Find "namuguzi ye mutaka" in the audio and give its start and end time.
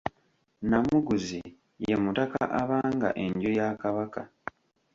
0.69-2.41